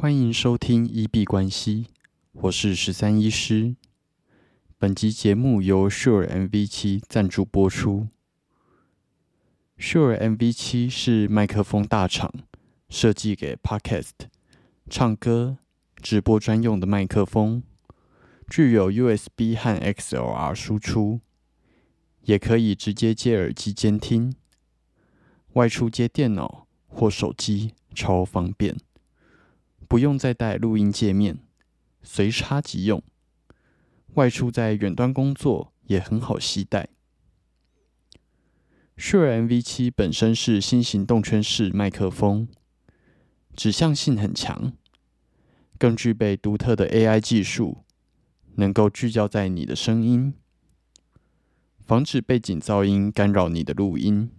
[0.00, 1.86] 欢迎收听一币关系，
[2.30, 3.74] 我是十三医师。
[4.78, 8.06] 本集节目由 Sure MV 七赞助播出。
[9.76, 12.32] Sure MV 七是麦克风大厂
[12.88, 14.12] 设计给 Podcast、
[14.88, 15.58] 唱歌、
[15.96, 17.64] 直播专用的麦克风，
[18.48, 21.18] 具有 USB 和 XLR 输出，
[22.22, 24.32] 也可以直接接耳机监听，
[25.54, 28.76] 外出接电脑或手机超方便。
[29.88, 31.38] 不用再带录音界面，
[32.02, 33.02] 随插即用。
[34.14, 36.88] 外出在远端工作也很好携带。
[38.96, 42.48] Sure MV7 本身是新型动圈式麦克风，
[43.56, 44.72] 指向性很强，
[45.78, 47.84] 更具备独特的 AI 技术，
[48.56, 50.34] 能够聚焦在你的声音，
[51.86, 54.30] 防止背景噪音干扰你的录音。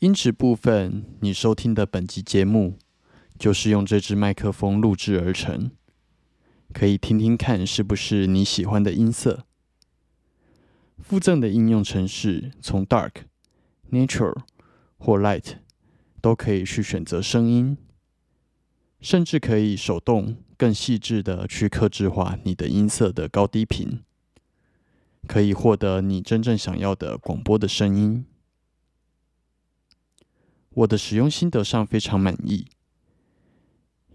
[0.00, 2.78] 音质部分，你收听的本集节目。
[3.42, 5.72] 就是用这支麦克风录制而成，
[6.72, 9.44] 可以听听看是不是你喜欢的音色。
[11.00, 13.24] 附赠的应用程式从 Dark、
[13.90, 14.42] Natural
[14.96, 15.56] 或 Light
[16.20, 17.76] 都可以去选择声音，
[19.00, 24.04] 甚至可以手动更细致的去克制化你的音色的高低频，
[25.26, 28.24] 可以获得你真正想要的广播的声音。
[30.70, 32.68] 我的使用心得上非常满意。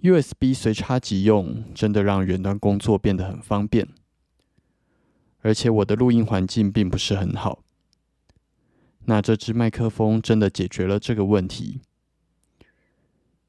[0.08, 3.90] USB 随插即用，真的让远端工作变得很方便。
[5.42, 7.62] 而且我的录音环境并不是很好，
[9.04, 11.82] 那这支麦克风真的解决了这个问题。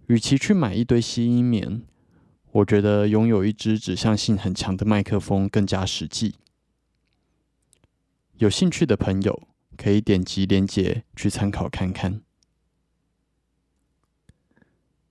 [0.08, 1.82] 与其去买一堆吸音棉，
[2.50, 6.34] 我觉得拥有一支指向性很强的麦克风更加实际。
[8.38, 12.22] 有兴趣的朋友可以点击链接去参考看看。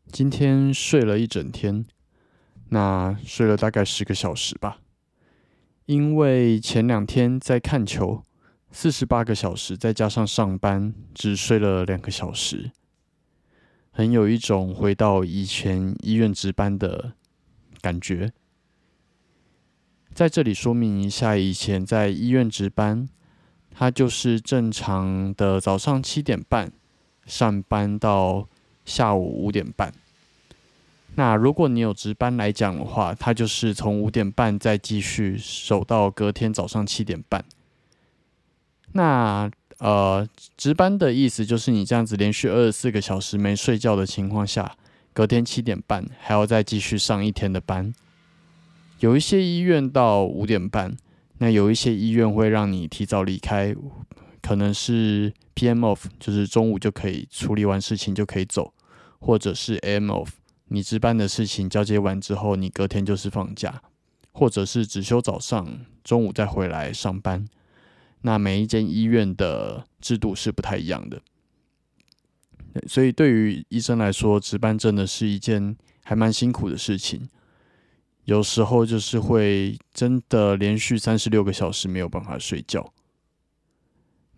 [0.10, 1.86] 今天睡了一整天，
[2.70, 4.80] 那睡了大概十个小时吧。
[5.86, 8.24] 因为前两天在看球，
[8.72, 12.72] 四十八个小时，再加上上班，只睡了两个小时，
[13.92, 17.14] 很有一种回到以前医院值班的
[17.82, 18.32] 感觉。
[20.14, 23.08] 在这里说明一下，以前在医院值班，
[23.70, 26.72] 它就是正常的早上七点半
[27.26, 28.48] 上班到。
[28.88, 29.94] 下午五点半。
[31.14, 37.44] 那如果你有值班来讲的话，它就是从五点半再继续守到隔天早上七点半。
[38.94, 44.76] 那呃，值班的意思就是你这样子连续二十四个小时没睡觉的情况下，
[45.14, 47.94] 隔天七点半还要再继续上一天的班。
[49.00, 50.96] 有一些医院到五点半，
[51.40, 53.76] 那有一些医院会让你提早离开，
[54.42, 58.74] 可能是 PM off，就是中午就可以处理完事情就可以走。
[59.20, 60.30] 或者是 M off，
[60.66, 63.82] 你值班的事情交接完之后，你隔天就是放假，
[64.32, 67.48] 或者是只休早上，中午再回来上班。
[68.22, 71.22] 那每一间医院的制度是不太一样的，
[72.88, 77.30] 所以对于医生来说，值班真的是一件还蛮辛苦的事情。
[78.26, 82.94] 有时候就是会真的连续三十六个小时没有办法睡觉。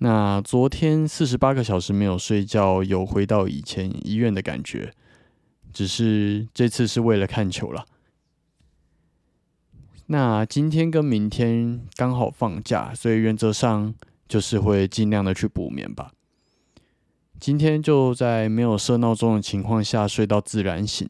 [0.02, 4.94] 那昨天四十八个小时没有睡觉，有回到以前医院的感觉，
[5.74, 7.86] 只是这次是为了看球了。
[10.08, 13.94] 那今天跟明天刚好放假，所以原则上
[14.28, 16.14] 就是会尽量的去补眠吧。
[17.38, 21.10] 今天就在没有设闹钟的情况下睡到自然醒。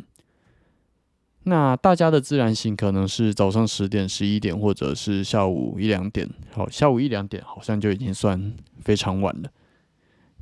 [1.43, 6.29] 那大家的自然醒可能是早上十点、十一点，或者是下午一两点。
[6.51, 9.49] 好，下午一两点好像就已经算非常晚了。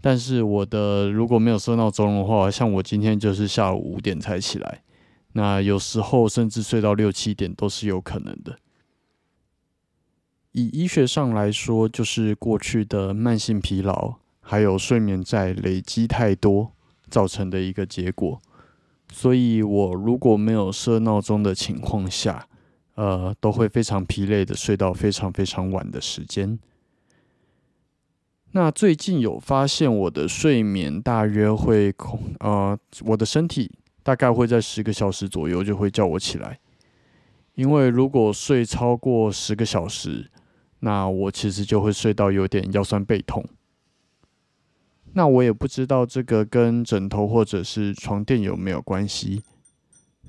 [0.01, 4.83] 但是我的如果没有设闹钟的话，像我今天就是下午五点才起来。
[5.33, 8.57] 那有时候甚至睡到六七点都是有可能的。
[10.53, 16.71] 以医学上来说，就是过去的慢性疲劳还有睡眠债累积太多
[17.09, 18.41] 造成的一个结果。
[19.11, 22.47] 所以，我如果没有设闹钟的情况下，
[22.95, 26.59] 呃，都会非常疲累的睡到非常非常晚的时间。
[28.51, 33.71] 那最近有发现，我的睡眠大约会空，呃，我的身体
[34.03, 36.59] 大概会在十个小时左右就会叫我起来，
[37.55, 40.29] 因为如果睡超过十个小时，
[40.79, 43.43] 那我其实就会睡到有点腰酸背痛。
[45.17, 49.41] 那我也不知道这个跟枕头或者是床垫有没有关系，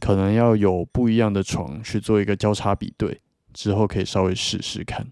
[0.01, 3.21] 可能要有不一样的床去做一个交叉比对，
[3.53, 5.09] 之后可以稍微试试看。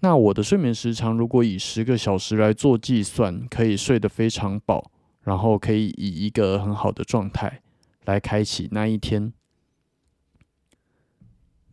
[0.00, 4.90] 那我的睡眠时长如果以十个小时来做计算，可以睡得非常饱，
[5.22, 7.62] 然后可以以一个很好的状态
[8.04, 9.32] 来开启那一天。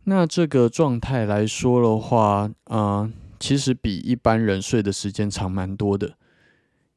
[0.04, 6.14] 那这个状态来说的话，啊，其实比一般人睡的时间长蛮多的。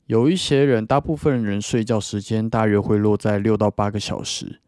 [0.07, 4.59] 有一些人，大部分人睡觉时间大约会落在六到八个小时。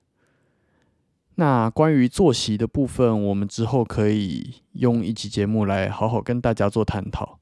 [1.36, 7.40] 那关于作息的部分，我们之后可以用一集节目来好好跟大家做探讨。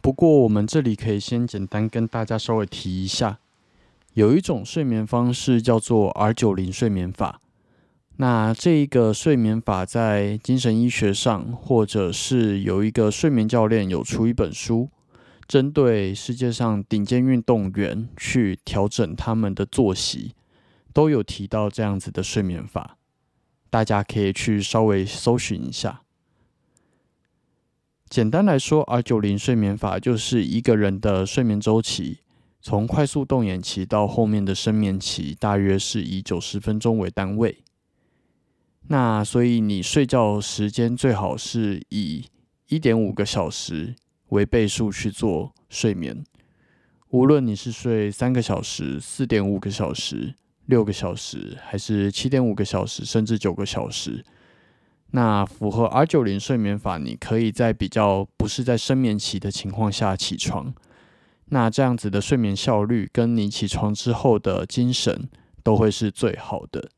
[0.00, 3.40] 不过，我们这里可以先简单跟大家稍微提一下，
[4.14, 7.41] 有一种睡眠方式叫做 R 九零睡眠法。
[8.16, 14.90] 那这一个睡眠法在精神医学上，或者是有一个睡眠教练有出一本书，
[15.48, 20.34] 针对世界上顶尖运动员去调整他们的作息，
[20.92, 22.98] 都有提到这样子的睡眠法，
[23.70, 26.02] 大家可以去稍微搜寻一下。
[28.08, 32.18] 简单来说，R 九零睡眠法就是一个人的睡眠周期，
[32.60, 37.64] 从快速动眼期到后面的深眠期，大约是以九十分钟为单位。
[38.92, 42.26] 那所以你睡觉时间最好是以
[42.68, 43.94] 一点五个小时
[44.28, 46.22] 为倍数去做睡眠，
[47.08, 50.34] 无论你是睡三个小时、四点五个小时、
[50.66, 54.22] 六个小时，还是七点五个小时，甚至九个小时，
[55.12, 60.74] 那符合 R 九零睡眠法，你可以在比较不是在深眠期的情况下起床，
[61.46, 65.30] 那这样子的睡眠效率跟你起床之后的精神
[65.62, 66.90] 都会是最好的。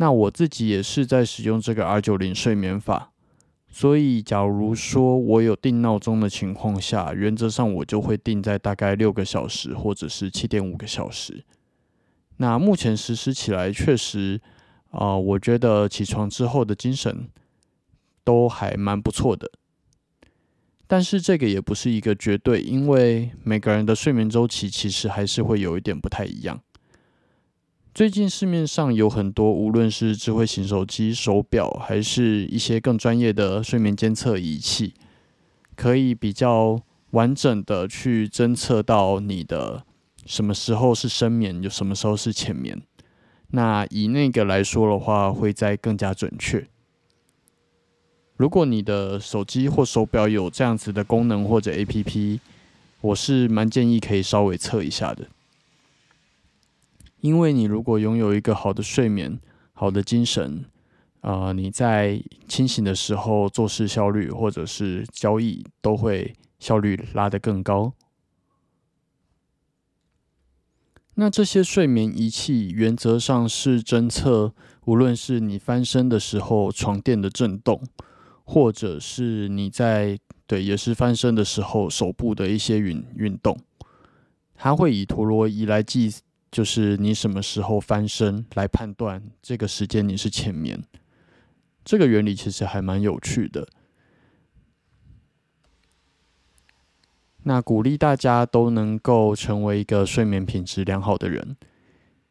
[0.00, 3.12] 那我自己也是在使用这个 R 九零睡眠法，
[3.68, 11.44] 所以假如说我有定闹钟的情况下，原则上我就会定在大概六个小时或者是七点五个小时。
[12.38, 14.40] 那目前实施起来确实，
[14.88, 17.28] 啊，我觉得起床之后的精神
[18.24, 19.50] 都还蛮不错的。
[20.86, 26.58] 但是这个也不是一个绝对，因为每个人的睡眠周期其实还是会有一点不太一样。
[27.92, 34.94] 最近市面上有很多，无论是智慧型手机、手表，还是一些更专业的睡眠监测仪器，
[35.74, 39.82] 可以比较完整的去侦测到你的
[40.24, 42.80] 什么时候是深眠，有什么时候是浅眠。
[43.48, 46.68] 那以那个来说的话，会再更加准确。
[48.36, 52.38] 如果你的手机或手表有这样子的功能或者 APP，
[53.00, 55.26] 我是蛮建议可以稍微测一下的。
[57.20, 59.38] 因为你如果拥有一个好的睡眠、
[59.72, 60.64] 好的精神，
[61.20, 67.92] 啊，你在清醒的时候做事效率或者是交易都会效率拉得更高。
[71.16, 74.54] 那这些睡眠仪器原则上是侦测，
[74.86, 77.82] 无论是你翻身的时候床垫的震动，
[78.44, 83.58] 或者是你在对也是翻身的时候手部的一些运运动，
[84.54, 86.14] 它会以陀螺仪来计。
[86.50, 90.82] 就是你什么时候翻身来判断这个时间你是浅眠，
[91.84, 93.68] 这个原理其实还蛮有趣的。
[97.44, 101.56] 那鼓励大家都能够成为一个睡眠品质良好的人，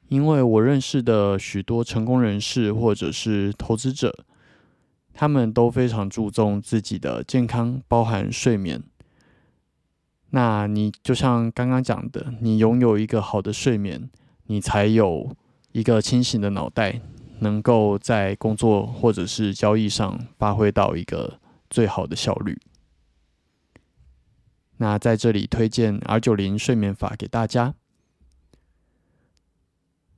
[0.10, 4.26] 因为我认识的许多成功人士或者是投资者，
[5.14, 8.84] 他们都非常注重自己的健康，包含睡眠。
[10.32, 14.10] 那你就像刚刚讲的，你拥有一个好的睡眠，
[14.46, 15.36] 你才有
[15.72, 17.02] 一个清醒的脑袋，
[17.40, 21.40] 能够在工作或者是交易上发挥到一个
[21.70, 22.60] 最好的效率。
[24.78, 27.74] 那在这里推荐 R 九零睡眠法给大家，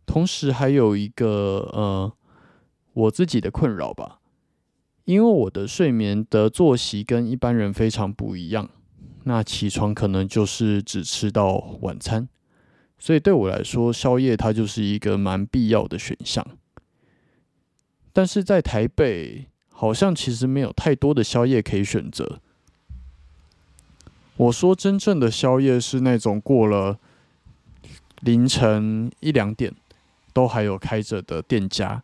[0.06, 2.14] 同时还有一个呃
[2.94, 4.20] 我自己的困扰吧，
[5.06, 8.70] 因为我的睡眠的作息跟一般人非常不一样。
[9.24, 12.28] 那起床可能就是只吃到晚餐，
[12.98, 16.46] 所以对我来说，宵夜它就是一个蛮必要的选项。
[18.12, 22.40] 但是在台北，好像其实没有太多的宵夜可以选择。
[24.38, 26.98] 我说真正的宵夜是那种过了
[28.22, 29.72] 凌晨一两点
[30.34, 32.02] 都还有开着的店家。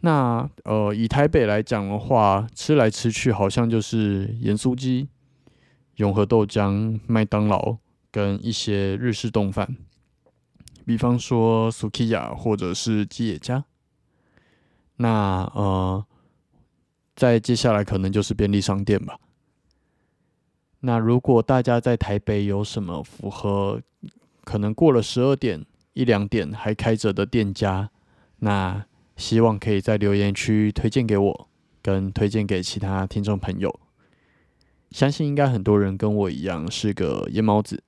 [0.00, 5.08] 那呃，以台北来讲的话，吃来吃去好像就是盐酥鸡。
[5.96, 7.76] 永和豆浆、麦当劳
[8.10, 9.76] 跟一些日式冻饭，
[10.84, 13.64] 比方说 Sukiya 或者是吉野家。
[14.96, 16.04] 那呃，
[17.14, 19.18] 在接下来可能就是便利商店吧。
[20.80, 23.82] 那如果大家在台北有什么符合
[24.44, 27.90] 可能过了十二点一两点还开着的店家，
[28.38, 28.86] 那
[29.16, 31.48] 希望可以在留言区推荐给我，
[31.82, 33.80] 跟推荐给其他听众朋友。
[34.90, 37.82] 相信应该很多人跟我一样是个夜猫子。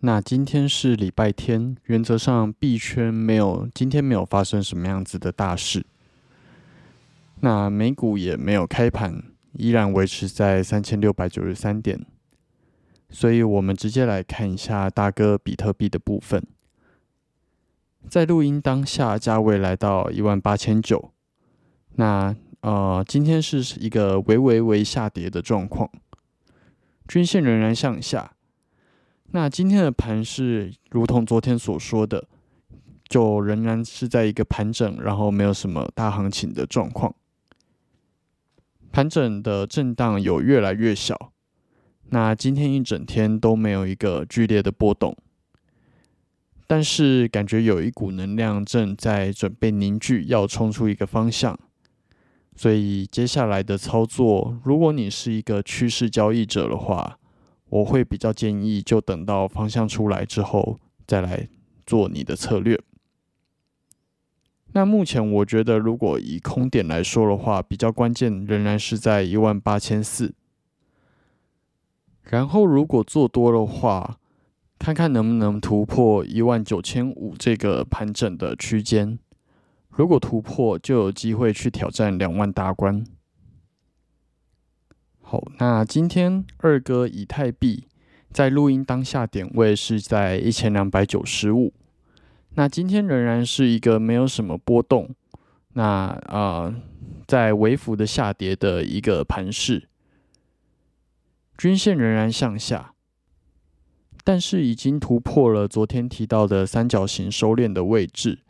[0.00, 5.86] 那今天是礼拜天，原则上币圈没有今天没有发生什么样子的大事。
[7.40, 12.04] 那美股也没有开盘，依然维持在三千六百九十三点。
[13.08, 16.46] 所以我们直接来看一下大哥比特币的部分。
[18.08, 21.12] 在录音当下，价位来到一万八千九。
[21.94, 25.90] 那呃，今天是一个微微微下跌的状况，
[27.06, 28.32] 均线仍然向下。
[29.32, 32.26] 那今天的盘是如同昨天所说的，
[33.06, 37.14] 就仍然是在一个盘整，然后没有什么大行情的状况。
[38.90, 41.32] 盘整的震荡有越来越小。
[42.08, 45.14] 那今天一整天都没有一个剧烈的波动，
[46.66, 51.58] 但是感觉有一股能量正在准备凝聚，要冲出一个方向。
[52.56, 57.18] 所以接下来的操作，如果你是一个趋势交易者的话，
[57.68, 61.48] 我会比较建议，就等到方向出来之后再来
[61.84, 62.80] 做你的策略。
[64.72, 70.34] 那目前我觉得，如果以空点来说的话，比较关键仍然是在一万八千四。
[72.22, 74.18] 然后如果做多的话，
[74.78, 79.18] 看看能不能突破一万九千五这个盘整的区间。
[79.96, 83.04] 如果突破，就有机会去挑战两万大关。
[85.20, 87.86] 好，那今天二哥以太币
[88.30, 91.72] 在录音当下点位是在一千两百九十五。
[92.56, 95.14] 那今天仍然是一个没有什么波动，
[95.72, 95.84] 那
[96.26, 96.74] 啊，
[97.26, 99.88] 在微幅的下跌的一个盘势，
[101.56, 102.94] 均线仍然向下，
[104.22, 108.43] 但是已经突破了昨天提到的三角形收敛的位置，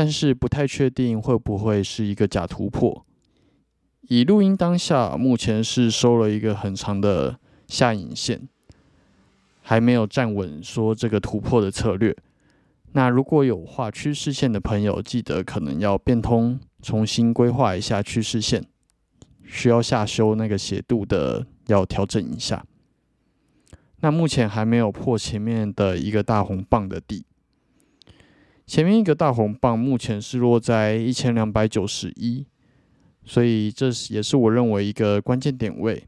[0.00, 3.04] 但是不太确定会不会是一个假突破。
[4.08, 8.48] 以录音当下，目前是收了一个很长的下影线，
[9.60, 12.16] 还没有站稳说这个突破的策略。
[12.92, 18.64] 那如果有画趋势线的朋友，记得可能要变通，重新规划一下趋势线，
[19.44, 22.64] 需要下修那个斜度的，要调整一下。
[24.00, 27.26] 那目前还没有破前面的一个大红棒的底，
[28.70, 32.46] 前面一个大红棒目前是落在一千两百九十一。
[33.24, 36.06] 所以这也是我认为一个关键点位。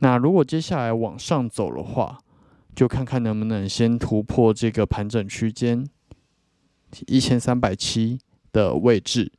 [0.00, 2.18] 那如果接下来往上走的话，
[2.74, 5.88] 就看看能不能先突破这个盘整区间
[7.06, 8.18] 一千三百七
[8.50, 9.30] 的位置。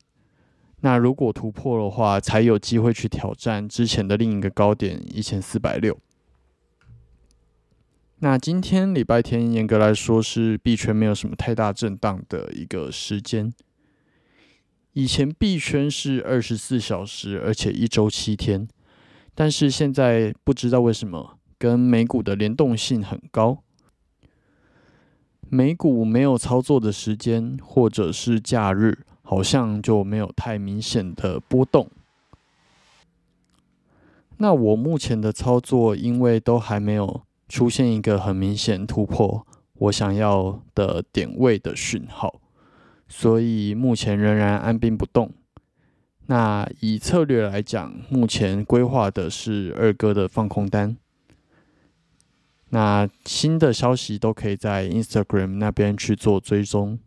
[0.80, 6.00] 那如果突破的话，才有机会去挑战之前的另一个高点一千四百六。
[8.20, 13.54] 那今天礼拜天，严格来说是币圈没有什么太大震荡的一个时间。
[14.94, 18.68] 以前币圈是二十四小时，而且一周七天，
[19.36, 23.62] 但是现在不知道为什么跟美股的联动性很高，
[25.48, 31.88] 美股没有操作的时间或者是假日，好像就没有太明显的波动。
[34.38, 42.42] 那我目前的操作，因为都还没有出现一个很明显突破我想要的点位的讯号。
[43.08, 45.32] 所以目前仍然按兵不动。
[46.26, 50.98] 那以策略来讲，目前规划的是二哥的放空单。
[52.70, 57.00] 那新的消息都可以在 Instagram 那边去做追踪。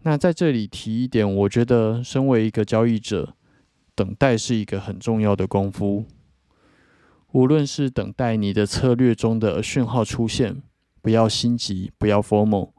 [0.00, 3.34] 那在这里提一点，我觉得身为一个交易者，
[3.94, 6.06] 等待是一个很重要的功夫。
[7.34, 10.62] 无论是等待你的策略中的讯号出现，
[11.02, 12.70] 不要心急，不要 formal。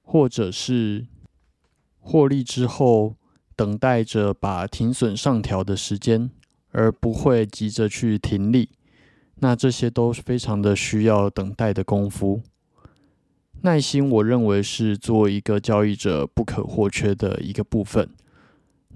[0.00, 1.06] 或者是
[1.98, 3.16] 获利之后，
[3.54, 6.30] 等待着把停损上调的时间，
[6.70, 8.70] 而不会急着去停利。
[9.40, 12.40] 那这些都非常的需要等待的功夫。
[13.60, 18.08] 耐心，我认为是做一个交易者不可或缺的一个部分。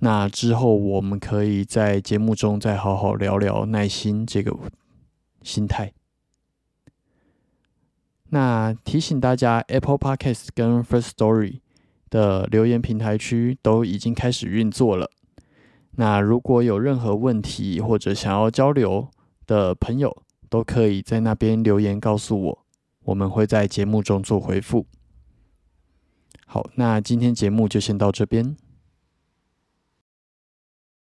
[0.04, 4.52] 那之后，我们可以在节目中再好好聊聊耐心这个
[5.42, 5.92] 心态。
[8.30, 11.60] 那提醒大家，Apple Podcast 跟 First Story
[12.10, 15.08] 的留言平台区都已经开始运作了。
[15.92, 19.08] 那如果有任何问题或者想要交流
[19.46, 22.64] 的朋友，都可以在那边留言告诉我，
[23.04, 24.84] 我们会在节目中做回复。
[26.44, 28.56] 好，那今天节目就先到这边。